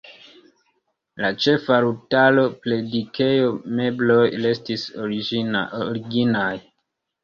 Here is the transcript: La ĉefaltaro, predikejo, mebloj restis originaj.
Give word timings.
La 1.25 1.29
ĉefaltaro, 1.45 2.47
predikejo, 2.65 3.53
mebloj 3.83 4.21
restis 4.49 4.91
originaj. 5.09 6.53